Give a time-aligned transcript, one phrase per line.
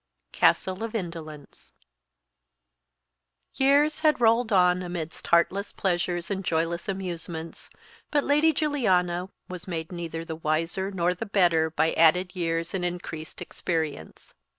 [0.31, 1.73] Castle of Indolence.
[3.53, 7.69] YEARS had rolled on amidst heartless pleasures and joyless amusements,
[8.09, 12.83] but Lady Juliana was made neither the wiser nor the better by added years and
[12.83, 14.33] increased experience.